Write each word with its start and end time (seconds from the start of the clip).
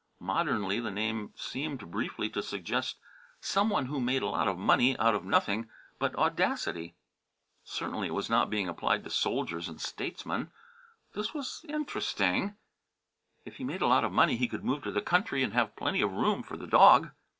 Modernly 0.19 0.79
the 0.79 0.89
name 0.89 1.31
seemed 1.35 1.91
briefly 1.91 2.27
to 2.31 2.41
suggest 2.41 2.97
some 3.39 3.69
one 3.69 3.85
who 3.85 4.01
made 4.01 4.23
a 4.23 4.29
lot 4.29 4.47
of 4.47 4.57
money 4.57 4.97
out 4.97 5.13
of 5.13 5.23
nothing 5.23 5.69
but 5.99 6.15
audacity. 6.15 6.95
Certainly 7.63 8.07
it 8.07 8.13
was 8.15 8.27
not 8.27 8.49
being 8.49 8.67
applied 8.67 9.03
to 9.03 9.11
soldiers 9.11 9.69
or 9.69 9.77
statesmen. 9.77 10.49
This 11.13 11.35
was 11.35 11.63
interesting. 11.69 12.55
If 13.45 13.57
he 13.57 13.63
made 13.63 13.83
a 13.83 13.87
lot 13.87 14.03
of 14.03 14.11
money 14.11 14.37
he 14.37 14.47
could 14.47 14.63
move 14.65 14.81
to 14.85 14.91
the 14.91 15.03
country 15.03 15.43
and 15.43 15.53
have 15.53 15.75
plenty 15.75 16.01
of 16.01 16.13
room 16.13 16.41
for 16.41 16.57
the 16.57 16.65
dog. 16.65 17.11